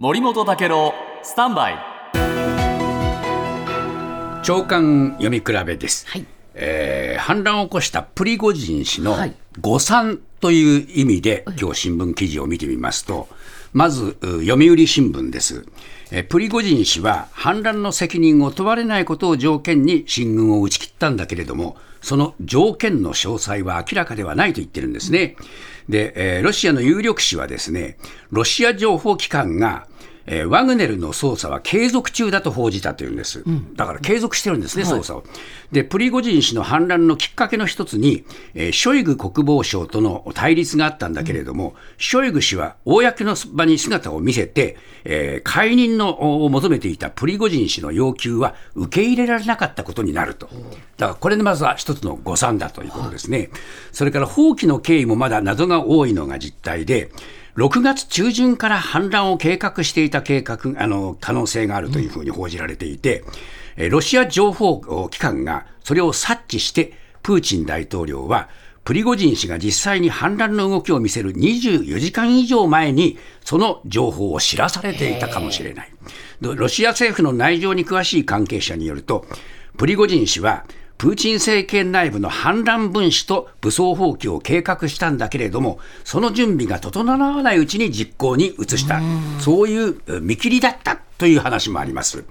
[0.00, 0.92] 森本武郎
[1.22, 1.78] スタンバイ。
[4.42, 6.26] 長官読み比べです、はい。
[6.54, 9.36] えー反乱を起こしたプリゴジン氏のはい。
[9.60, 13.28] 誤算という意味で、今日新聞記事を見てみますと、
[13.72, 15.64] まず、う読売新聞です。
[16.10, 25.36] えープリゴジン氏は反乱の責任を問われないことを条件に進軍を打ち切ったんだけれども、その条件の詳細は明らかではないと言ってるんですね。
[25.88, 27.96] で、えーロシアの有力紙はですね、
[28.30, 29.86] ロシア情報機関が、
[30.26, 33.44] えーワグネルの捜査は継続中だと報じたというんです、
[33.74, 35.24] だから継続してるんですね、捜査を。
[35.72, 50.48] で、プリゴジン氏の反乱のきっかけの一つに、えーショイグ国防相との対立があったんだけれども、ショイグ氏は公の場に姿を見せて、えー解任のを求めていたプリゴジン氏の要求は受け入れられなかったことになると。
[50.96, 53.50] だからこれでまずは一つの誤算だということですね。
[53.92, 57.10] それから放棄の経緯もまだ謎が多いのが実態で、
[57.56, 63.24] 6月中旬から反乱を計画していた計画あの可能性があるというふうに報じられていて、
[63.76, 68.48] えーロシア情報機関がそれを察知して、プーチン大統領は、
[68.84, 75.92] プリゴジン氏が実際に反乱の動きを見せる24時間以上前に、その情報を知らされていたかもしれない。
[76.40, 79.26] でロシア政府の内情に詳しい関係者によると、
[79.78, 80.64] プリゴジン氏は、
[80.98, 89.00] プーチン政権内部の反乱分子と武装蜂起を計画したんだけれども、その準備が整わないうちに実行に移した、
[89.40, 92.24] そういう見切りだったという話もあります。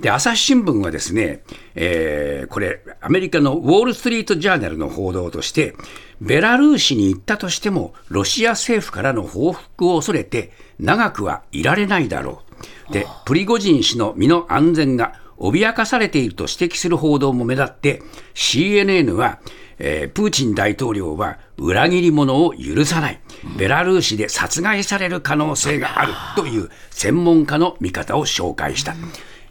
[0.00, 1.42] で、朝日新聞はですね、
[1.74, 5.74] えーこれ、アメリカのウォール・ストリート・ジャーナルの報道として、
[6.20, 12.42] ベラルーシに行ったとしても、ロシア政府からの報復を恐れて、長くはいられないだろ
[12.88, 12.92] う。
[12.92, 18.02] で、プリゴジン氏の身の安全が脅かされていると指摘する報道も目立って、
[18.34, 19.40] CNN は、
[19.78, 23.20] えープーチン大統領は裏切り者を許さない、
[23.56, 28.94] ベラルーシで殺害される可能性があるという専門家の見方を紹介した。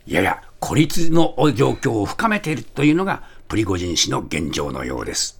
[0.05, 5.38] やや孤立の状況を深めているというのがプリゴジン氏の現状のようです。